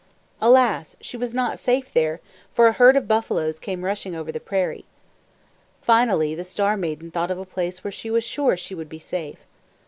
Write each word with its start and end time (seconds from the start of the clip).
Alas! 0.41 0.95
She 0.99 1.15
was 1.15 1.31
not 1.35 1.59
safe 1.59 1.93
there, 1.93 2.21
for 2.55 2.65
a 2.65 2.71
herd 2.71 2.95
of 2.95 3.07
buffaloes 3.07 3.59
came 3.59 3.85
rushing 3.85 4.15
over 4.15 4.31
the 4.31 4.39
prairie. 4.39 4.85
Finally 5.83 6.33
the 6.33 6.43
Star 6.43 6.75
Maiden 6.75 7.11
thought 7.11 7.29
of 7.29 7.37
a 7.37 7.45
place 7.45 7.83
where 7.83 7.91
she 7.91 8.09
was 8.09 8.23
sure 8.23 8.57
she 8.57 8.73
would 8.73 8.89
be 8.89 8.97
safe. 8.97 9.45